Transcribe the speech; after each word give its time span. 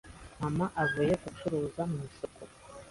mama 0.41 0.65
avuye 0.83 1.13
gucuruza 1.23 1.81
mu 1.89 1.97
isoko 2.07 2.41